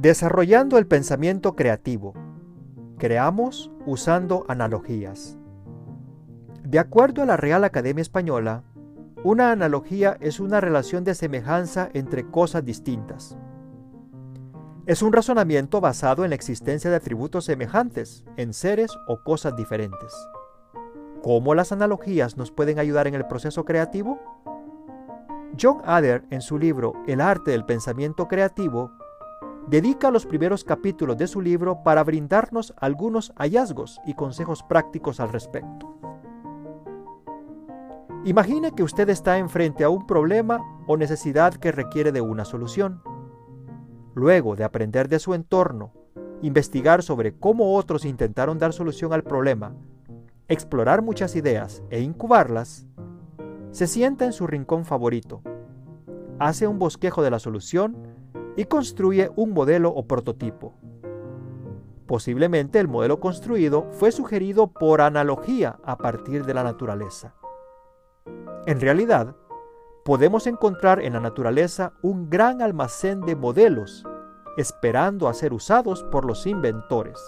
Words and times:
Desarrollando 0.00 0.78
el 0.78 0.86
pensamiento 0.86 1.54
creativo. 1.54 2.14
Creamos 2.96 3.70
usando 3.84 4.46
analogías. 4.48 5.36
De 6.64 6.78
acuerdo 6.78 7.20
a 7.22 7.26
la 7.26 7.36
Real 7.36 7.64
Academia 7.64 8.00
Española, 8.00 8.62
una 9.24 9.52
analogía 9.52 10.16
es 10.20 10.40
una 10.40 10.58
relación 10.58 11.04
de 11.04 11.14
semejanza 11.14 11.90
entre 11.92 12.26
cosas 12.26 12.64
distintas. 12.64 13.36
Es 14.86 15.02
un 15.02 15.12
razonamiento 15.12 15.82
basado 15.82 16.24
en 16.24 16.30
la 16.30 16.36
existencia 16.36 16.88
de 16.88 16.96
atributos 16.96 17.44
semejantes 17.44 18.24
en 18.38 18.54
seres 18.54 18.90
o 19.06 19.22
cosas 19.22 19.54
diferentes. 19.54 20.14
¿Cómo 21.22 21.54
las 21.54 21.72
analogías 21.72 22.38
nos 22.38 22.50
pueden 22.50 22.78
ayudar 22.78 23.06
en 23.06 23.16
el 23.16 23.26
proceso 23.26 23.66
creativo? 23.66 24.18
John 25.60 25.82
Adair, 25.84 26.24
en 26.30 26.40
su 26.40 26.58
libro 26.58 26.94
El 27.06 27.20
arte 27.20 27.50
del 27.50 27.66
pensamiento 27.66 28.28
creativo, 28.28 28.92
dedica 29.68 30.10
los 30.10 30.26
primeros 30.26 30.64
capítulos 30.64 31.16
de 31.16 31.26
su 31.26 31.40
libro 31.40 31.82
para 31.82 32.04
brindarnos 32.04 32.74
algunos 32.78 33.32
hallazgos 33.36 34.00
y 34.06 34.14
consejos 34.14 34.62
prácticos 34.62 35.20
al 35.20 35.30
respecto. 35.30 35.96
Imagine 38.24 38.72
que 38.72 38.82
usted 38.82 39.08
está 39.08 39.38
enfrente 39.38 39.82
a 39.82 39.88
un 39.88 40.06
problema 40.06 40.60
o 40.86 40.96
necesidad 40.96 41.54
que 41.54 41.72
requiere 41.72 42.12
de 42.12 42.20
una 42.20 42.44
solución. 42.44 43.02
Luego 44.14 44.56
de 44.56 44.64
aprender 44.64 45.08
de 45.08 45.18
su 45.18 45.32
entorno, 45.32 45.92
investigar 46.42 47.02
sobre 47.02 47.38
cómo 47.38 47.76
otros 47.76 48.04
intentaron 48.04 48.58
dar 48.58 48.72
solución 48.72 49.12
al 49.12 49.22
problema, 49.22 49.72
explorar 50.48 51.00
muchas 51.00 51.36
ideas 51.36 51.82
e 51.90 52.00
incubarlas, 52.00 52.86
se 53.70 53.86
sienta 53.86 54.24
en 54.24 54.32
su 54.32 54.46
rincón 54.46 54.84
favorito, 54.84 55.42
hace 56.38 56.66
un 56.66 56.78
bosquejo 56.78 57.22
de 57.22 57.30
la 57.30 57.38
solución 57.38 57.96
y 58.56 58.64
construye 58.64 59.30
un 59.36 59.52
modelo 59.52 59.90
o 59.90 60.06
prototipo. 60.06 60.74
Posiblemente 62.06 62.80
el 62.80 62.88
modelo 62.88 63.20
construido 63.20 63.86
fue 63.92 64.10
sugerido 64.10 64.68
por 64.68 65.00
analogía 65.00 65.78
a 65.84 65.96
partir 65.96 66.44
de 66.44 66.54
la 66.54 66.64
naturaleza. 66.64 67.34
En 68.66 68.80
realidad, 68.80 69.36
podemos 70.04 70.46
encontrar 70.46 71.00
en 71.00 71.12
la 71.12 71.20
naturaleza 71.20 71.92
un 72.02 72.28
gran 72.28 72.62
almacén 72.62 73.20
de 73.20 73.36
modelos 73.36 74.04
esperando 74.56 75.28
a 75.28 75.34
ser 75.34 75.52
usados 75.52 76.02
por 76.04 76.24
los 76.24 76.46
inventores. 76.46 77.18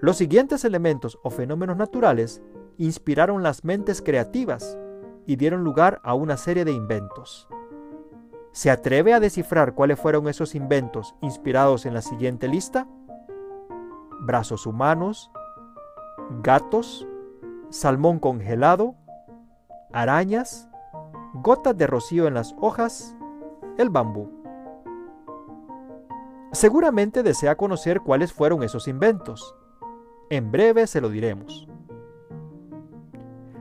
Los 0.00 0.18
siguientes 0.18 0.64
elementos 0.64 1.18
o 1.22 1.30
fenómenos 1.30 1.76
naturales 1.76 2.42
inspiraron 2.76 3.42
las 3.42 3.64
mentes 3.64 4.02
creativas 4.02 4.78
y 5.26 5.36
dieron 5.36 5.64
lugar 5.64 6.00
a 6.04 6.14
una 6.14 6.36
serie 6.36 6.64
de 6.64 6.72
inventos. 6.72 7.48
¿Se 8.56 8.70
atreve 8.70 9.12
a 9.12 9.20
descifrar 9.20 9.74
cuáles 9.74 10.00
fueron 10.00 10.28
esos 10.28 10.54
inventos 10.54 11.14
inspirados 11.20 11.84
en 11.84 11.92
la 11.92 12.00
siguiente 12.00 12.48
lista? 12.48 12.88
Brazos 14.22 14.64
humanos, 14.64 15.30
gatos, 16.42 17.06
salmón 17.68 18.18
congelado, 18.18 18.94
arañas, 19.92 20.70
gotas 21.34 21.76
de 21.76 21.86
rocío 21.86 22.26
en 22.28 22.32
las 22.32 22.56
hojas, 22.58 23.14
el 23.76 23.90
bambú. 23.90 24.30
Seguramente 26.52 27.22
desea 27.22 27.56
conocer 27.56 28.00
cuáles 28.00 28.32
fueron 28.32 28.62
esos 28.62 28.88
inventos. 28.88 29.54
En 30.30 30.50
breve 30.50 30.86
se 30.86 31.02
lo 31.02 31.10
diremos. 31.10 31.68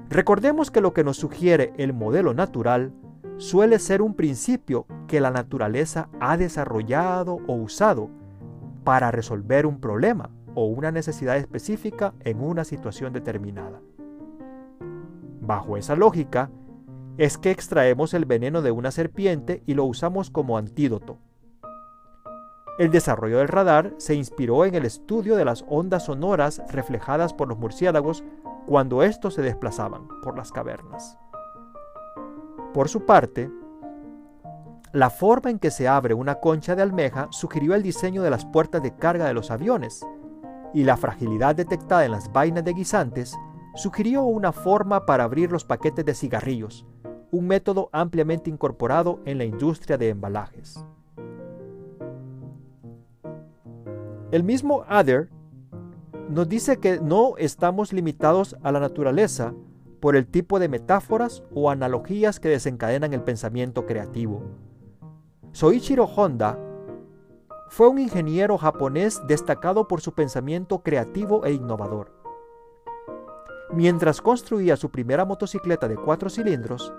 Recordemos 0.08 0.72
que 0.72 0.80
lo 0.80 0.94
que 0.94 1.04
nos 1.04 1.18
sugiere 1.18 1.74
el 1.76 1.92
modelo 1.92 2.34
natural 2.34 2.94
suele 3.38 3.80
ser 3.80 4.02
un 4.02 4.14
principio 4.14 4.86
que 5.08 5.20
la 5.20 5.32
naturaleza 5.32 6.10
ha 6.20 6.38
desarrollado 6.38 7.40
o 7.48 7.54
usado 7.54 8.10
para 8.84 9.12
resolver 9.12 9.66
un 9.66 9.80
problema 9.80 10.30
o 10.54 10.66
una 10.66 10.92
necesidad 10.92 11.38
específica 11.38 12.14
en 12.22 12.42
una 12.42 12.64
situación 12.64 13.12
determinada. 13.14 13.82
Bajo 15.42 15.78
esa 15.78 15.96
lógica, 15.96 16.50
es 17.18 17.38
que 17.38 17.52
extraemos 17.52 18.14
el 18.14 18.26
veneno 18.26 18.62
de 18.62 18.72
una 18.72 18.92
serpiente 18.92 19.64
y 19.66 19.74
lo 19.74 19.86
usamos 19.86 20.30
como 20.30 20.58
antídoto. 20.58 21.18
El 22.78 22.92
desarrollo 22.92 23.38
del 23.38 23.48
radar 23.48 23.94
se 23.98 24.16
inspiró 24.16 24.66
en 24.66 24.76
el 24.76 24.86
estudio 24.86 25.38
de 25.38 25.46
las 25.46 25.64
ondas 25.70 26.06
sonoras 26.06 26.62
reflejadas 26.70 27.34
por 27.34 27.48
los 27.48 27.58
murciélagos 27.58 28.24
cuando 28.66 29.02
estos 29.02 29.34
se 29.36 29.42
desplazaban 29.42 30.08
por 30.24 30.38
las 30.38 30.52
cavernas. 30.52 31.18
Por 32.76 32.90
su 32.90 33.06
parte, 33.06 33.50
la 34.92 35.10
forma 35.10 35.50
en 35.50 35.60
que 35.60 35.72
se 35.72 35.88
abre 35.88 36.14
una 36.14 36.42
concha 36.42 36.76
de 36.76 36.82
almeja 36.82 37.30
sugirió 37.32 37.74
el 37.74 37.82
diseño 37.82 38.22
de 38.22 38.30
las 38.30 38.46
puertas 38.46 38.84
de 38.84 38.94
carga 38.94 39.28
de 39.28 39.34
los 39.34 39.50
aviones, 39.50 40.06
y 40.74 40.84
la 40.84 40.98
fragilidad 40.98 41.56
detectada 41.56 42.04
en 42.04 42.12
las 42.12 42.34
vainas 42.34 42.66
de 42.66 42.74
guisantes 42.74 43.34
sugirió 43.76 44.24
una 44.24 44.52
forma 44.52 45.06
para 45.06 45.24
abrir 45.24 45.54
los 45.54 45.64
paquetes 45.64 46.04
de 46.04 46.14
cigarrillos, 46.14 46.86
un 47.32 47.48
método 47.48 47.90
ampliamente 47.94 48.50
incorporado 48.50 49.22
en 49.24 49.38
la 49.38 49.46
industria 49.46 49.98
de 49.98 50.10
embalajes. 50.10 50.86
El 54.32 54.44
mismo 54.44 54.84
Adair 54.90 55.30
nos 56.28 56.50
dice 56.50 56.82
que 56.82 57.00
no 57.00 57.38
estamos 57.38 57.94
limitados 57.94 58.58
a 58.64 58.74
la 58.74 58.82
naturaleza 58.82 59.54
por 60.06 60.16
el 60.16 60.28
tipo 60.28 60.60
de 60.60 60.70
metáforas 60.70 61.42
o 61.52 61.72
analogías 61.72 62.40
que 62.40 62.48
desencadenan 62.48 63.12
el 63.14 63.24
pensamiento 63.24 63.88
creativo. 63.88 64.44
Soichiro 65.52 66.06
Honda 66.06 66.60
fue 67.70 67.88
un 67.88 67.98
ingeniero 67.98 68.56
japonés 68.60 69.20
destacado 69.26 69.88
por 69.88 70.02
su 70.02 70.14
pensamiento 70.14 70.84
creativo 70.84 71.44
e 71.44 71.54
innovador. 71.54 72.14
Mientras 73.74 74.22
construía 74.22 74.78
su 74.78 74.92
primera 74.92 75.26
motocicleta 75.26 75.88
de 75.88 75.96
cuatro 75.96 76.30
cilindros, 76.30 76.94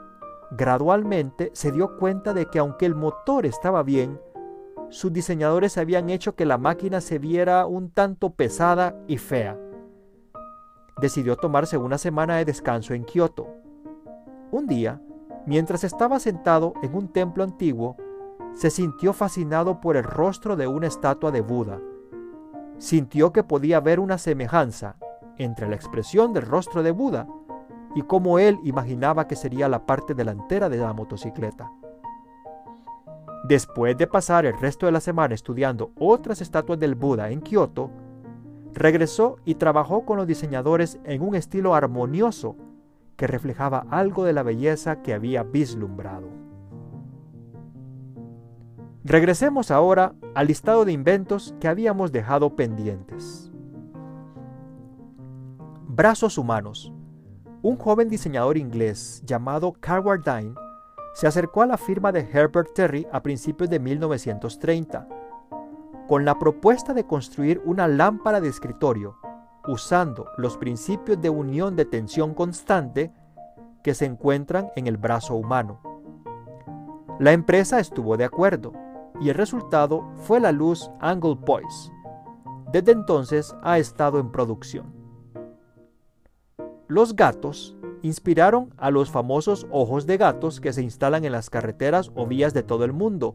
gradualmente 0.50 1.52
se 1.54 1.70
dio 1.70 1.98
cuenta 1.98 2.34
de 2.34 2.46
que 2.46 2.58
aunque 2.58 2.86
el 2.86 2.96
motor 2.96 3.46
estaba 3.46 3.84
bien, 3.84 4.20
sus 4.90 5.12
diseñadores 5.12 5.78
habían 5.78 6.10
hecho 6.10 6.34
que 6.34 6.44
la 6.44 6.58
máquina 6.58 7.00
se 7.00 7.20
viera 7.20 7.66
un 7.66 7.88
tanto 7.88 8.30
pesada 8.30 8.96
y 9.06 9.18
fea. 9.18 9.56
Decidió 11.00 11.36
tomarse 11.36 11.76
una 11.76 11.98
semana 11.98 12.36
de 12.36 12.46
descanso 12.46 12.94
en 12.94 13.04
Kioto. 13.04 13.48
Un 14.50 14.66
día, 14.66 15.02
mientras 15.44 15.84
estaba 15.84 16.18
sentado 16.18 16.72
en 16.82 16.94
un 16.94 17.08
templo 17.08 17.44
antiguo, 17.44 17.96
se 18.54 18.70
sintió 18.70 19.12
fascinado 19.12 19.82
por 19.82 19.98
el 19.98 20.04
rostro 20.04 20.56
de 20.56 20.66
una 20.66 20.86
estatua 20.86 21.30
de 21.30 21.42
Buda. 21.42 21.78
Sintió 22.78 23.30
que 23.30 23.44
podía 23.44 23.80
ver 23.80 24.00
una 24.00 24.16
semejanza 24.16 24.96
entre 25.36 25.68
la 25.68 25.76
expresión 25.76 26.32
del 26.32 26.46
rostro 26.46 26.82
de 26.82 26.92
Buda 26.92 27.28
y 27.94 28.00
cómo 28.02 28.38
él 28.38 28.58
imaginaba 28.64 29.26
que 29.26 29.36
sería 29.36 29.68
la 29.68 29.84
parte 29.84 30.14
delantera 30.14 30.70
de 30.70 30.78
la 30.78 30.94
motocicleta. 30.94 31.70
Después 33.44 33.98
de 33.98 34.06
pasar 34.06 34.46
el 34.46 34.58
resto 34.58 34.86
de 34.86 34.92
la 34.92 35.00
semana 35.00 35.34
estudiando 35.34 35.92
otras 35.98 36.40
estatuas 36.40 36.78
del 36.78 36.94
Buda 36.94 37.30
en 37.30 37.42
Kioto, 37.42 37.90
regresó 38.76 39.38
y 39.46 39.54
trabajó 39.54 40.04
con 40.04 40.18
los 40.18 40.26
diseñadores 40.26 41.00
en 41.04 41.22
un 41.22 41.34
estilo 41.34 41.74
armonioso 41.74 42.56
que 43.16 43.26
reflejaba 43.26 43.86
algo 43.90 44.24
de 44.24 44.34
la 44.34 44.42
belleza 44.42 45.00
que 45.00 45.14
había 45.14 45.42
vislumbrado. 45.42 46.28
Regresemos 49.02 49.70
ahora 49.70 50.14
al 50.34 50.48
listado 50.48 50.84
de 50.84 50.92
inventos 50.92 51.54
que 51.58 51.68
habíamos 51.68 52.12
dejado 52.12 52.54
pendientes. 52.54 53.50
Brazos 55.88 56.36
humanos. 56.36 56.92
Un 57.62 57.76
joven 57.76 58.10
diseñador 58.10 58.58
inglés 58.58 59.22
llamado 59.24 59.72
Carwardine 59.80 60.54
se 61.14 61.26
acercó 61.26 61.62
a 61.62 61.66
la 61.66 61.78
firma 61.78 62.12
de 62.12 62.28
Herbert 62.30 62.74
Terry 62.74 63.06
a 63.10 63.22
principios 63.22 63.70
de 63.70 63.80
1930 63.80 65.08
con 66.08 66.24
la 66.24 66.38
propuesta 66.38 66.94
de 66.94 67.06
construir 67.06 67.60
una 67.64 67.88
lámpara 67.88 68.40
de 68.40 68.48
escritorio 68.48 69.16
usando 69.66 70.30
los 70.36 70.56
principios 70.56 71.20
de 71.20 71.30
unión 71.30 71.76
de 71.76 71.84
tensión 71.84 72.34
constante 72.34 73.12
que 73.82 73.94
se 73.94 74.04
encuentran 74.04 74.70
en 74.76 74.86
el 74.86 74.96
brazo 74.96 75.34
humano. 75.34 75.80
La 77.18 77.32
empresa 77.32 77.80
estuvo 77.80 78.16
de 78.16 78.24
acuerdo 78.24 78.72
y 79.20 79.30
el 79.30 79.34
resultado 79.34 80.04
fue 80.16 80.40
la 80.40 80.52
luz 80.52 80.90
Angle 81.00 81.36
Poise. 81.36 81.90
Desde 82.72 82.92
entonces 82.92 83.54
ha 83.62 83.78
estado 83.78 84.18
en 84.18 84.30
producción. 84.30 84.92
Los 86.88 87.16
gatos 87.16 87.76
inspiraron 88.02 88.72
a 88.76 88.90
los 88.90 89.10
famosos 89.10 89.66
ojos 89.70 90.06
de 90.06 90.18
gatos 90.18 90.60
que 90.60 90.72
se 90.72 90.82
instalan 90.82 91.24
en 91.24 91.32
las 91.32 91.50
carreteras 91.50 92.12
o 92.14 92.26
vías 92.26 92.54
de 92.54 92.62
todo 92.62 92.84
el 92.84 92.92
mundo, 92.92 93.34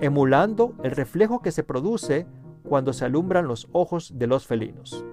emulando 0.00 0.74
el 0.82 0.92
reflejo 0.92 1.40
que 1.40 1.52
se 1.52 1.62
produce 1.62 2.26
cuando 2.68 2.92
se 2.92 3.04
alumbran 3.04 3.46
los 3.48 3.68
ojos 3.72 4.12
de 4.18 4.26
los 4.26 4.46
felinos. 4.46 5.04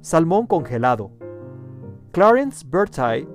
Salmón 0.00 0.46
congelado. 0.46 1.10
Clarence 2.12 2.64
Bertay 2.68 3.28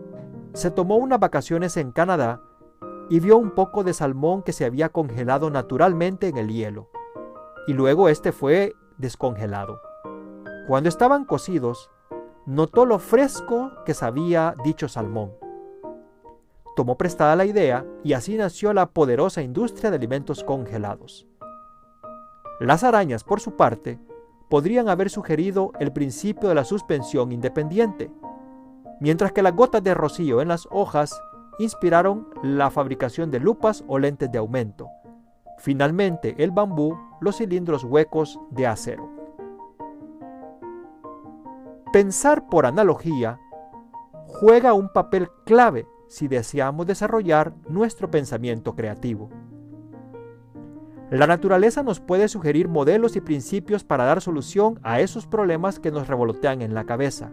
se 0.54 0.72
tomó 0.72 0.98
unas 0.98 1.20
vacaciones 1.20 1.78
en 1.78 1.92
Canadá 1.92 2.42
y 3.10 3.20
vio 3.20 3.38
un 3.38 3.52
poco 3.52 3.84
de 3.84 3.94
salmón 3.94 4.44
que 4.44 4.54
se 4.54 4.66
había 4.66 4.90
congelado 4.90 5.50
naturalmente 5.50 6.28
en 6.28 6.38
el 6.38 6.50
hielo, 6.50 6.90
y 7.68 7.74
luego 7.74 8.08
este 8.10 8.32
fue 8.32 8.74
descongelado. 8.98 9.82
Cuando 10.68 10.90
estaban 10.90 11.26
cocidos, 11.26 11.92
notó 12.46 12.86
lo 12.86 13.00
fresco 13.00 13.72
que 13.86 13.94
sabía 13.94 14.56
dicho 14.64 14.88
salmón. 14.88 15.32
Tomó 16.76 16.98
prestada 16.98 17.36
la 17.36 17.46
idea 17.46 17.86
y 18.04 18.14
así 18.14 18.36
nació 18.36 18.74
la 18.74 18.88
poderosa 18.88 19.42
industria 19.42 19.92
de 19.92 19.98
alimentos 19.98 20.44
congelados. 20.44 21.28
Las 22.60 22.84
arañas, 22.84 23.24
por 23.24 23.40
su 23.40 23.56
parte, 23.56 24.00
podrían 24.50 24.90
haber 24.90 25.10
sugerido 25.10 25.72
el 25.80 25.92
principio 25.92 26.50
de 26.50 26.56
la 26.56 26.64
suspensión 26.64 27.32
independiente, 27.32 28.12
mientras 29.00 29.32
que 29.32 29.44
las 29.44 29.56
gotas 29.56 29.84
de 29.84 29.94
rocío 29.94 30.42
en 30.42 30.48
las 30.48 30.68
hojas 30.72 31.20
inspiraron 31.60 32.28
la 32.42 32.72
fabricación 32.72 33.30
de 33.30 33.40
lupas 33.40 33.84
o 33.88 34.00
lentes 34.00 34.32
de 34.32 34.38
aumento. 34.40 34.90
Finalmente, 35.60 36.36
el 36.38 36.52
bambú, 36.52 36.98
los 37.22 37.38
cilindros 37.38 37.84
huecos 37.84 38.40
de 38.50 38.68
acero. 38.68 39.10
Pensar 41.92 42.48
por 42.50 42.66
analogía 42.66 43.40
juega 44.28 44.74
un 44.74 44.90
papel 44.90 45.30
clave 45.46 45.86
si 46.14 46.28
deseamos 46.28 46.86
desarrollar 46.86 47.56
nuestro 47.68 48.12
pensamiento 48.12 48.76
creativo. 48.76 49.32
La 51.10 51.26
naturaleza 51.26 51.82
nos 51.82 52.00
puede 52.00 52.28
sugerir 52.28 52.68
modelos 52.68 53.16
y 53.16 53.22
principios 53.22 53.84
para 53.84 54.04
dar 54.04 54.22
solución 54.22 54.80
a 54.84 55.00
esos 55.00 55.26
problemas 55.26 55.80
que 55.80 55.90
nos 55.90 56.08
revolotean 56.08 56.62
en 56.62 56.76
la 56.76 56.84
cabeza. 56.86 57.32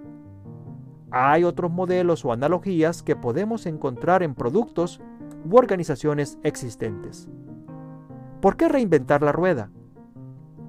Hay 1.10 1.44
otros 1.44 1.70
modelos 1.70 2.24
o 2.24 2.32
analogías 2.32 3.02
que 3.02 3.16
podemos 3.16 3.66
encontrar 3.66 4.22
en 4.22 4.34
productos 4.34 4.98
u 5.44 5.58
organizaciones 5.58 6.38
existentes. 6.42 7.28
¿Por 8.40 8.56
qué 8.56 8.66
reinventar 8.66 9.22
la 9.22 9.32
rueda? 9.32 9.70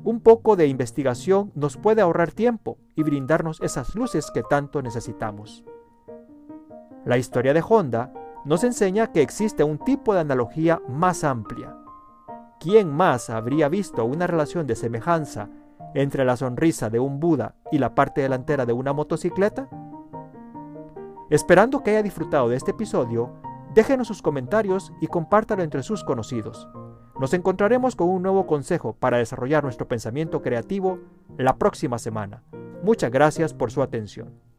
Un 0.03 0.19
poco 0.19 0.57
de 0.57 0.67
investigación 0.67 1.53
nos 1.55 1.77
puede 1.77 2.01
ahorrar 2.01 2.31
tiempo 2.31 2.77
y 2.93 3.03
brindarnos 3.03 3.61
esas 3.61 3.95
luces 3.95 4.31
que 4.33 4.43
tanto 4.43 4.81
necesitamos. 4.81 5.63
La 7.03 7.17
historia 7.17 7.53
de 7.55 7.63
Honda 7.67 8.13
nos 8.45 8.63
enseña 8.63 9.11
que 9.11 9.23
existe 9.23 9.63
un 9.63 9.79
tipo 9.79 10.13
de 10.13 10.19
analogía 10.19 10.79
más 10.87 11.23
amplia. 11.23 11.75
¿Quién 12.59 12.93
más 12.93 13.31
habría 13.31 13.69
visto 13.69 14.05
una 14.05 14.27
relación 14.27 14.67
de 14.67 14.75
semejanza 14.75 15.49
entre 15.95 16.25
la 16.25 16.37
sonrisa 16.37 16.91
de 16.91 16.99
un 16.99 17.19
Buda 17.19 17.55
y 17.71 17.79
la 17.79 17.95
parte 17.95 18.21
delantera 18.21 18.67
de 18.67 18.73
una 18.73 18.93
motocicleta? 18.93 19.67
Esperando 21.31 21.81
que 21.81 21.89
haya 21.89 22.03
disfrutado 22.03 22.49
de 22.49 22.57
este 22.57 22.69
episodio, 22.69 23.31
déjenos 23.73 24.07
sus 24.07 24.21
comentarios 24.21 24.93
y 25.01 25.07
compártalo 25.07 25.63
entre 25.63 25.81
sus 25.81 26.03
conocidos. 26.03 26.69
Nos 27.19 27.33
encontraremos 27.33 27.95
con 27.95 28.09
un 28.09 28.21
nuevo 28.21 28.45
consejo 28.45 28.93
para 28.93 29.17
desarrollar 29.17 29.63
nuestro 29.63 29.87
pensamiento 29.87 30.43
creativo 30.43 30.99
la 31.37 31.57
próxima 31.57 31.97
semana. 31.97 32.43
Muchas 32.83 33.09
gracias 33.09 33.55
por 33.55 33.71
su 33.71 33.81
atención. 33.81 34.50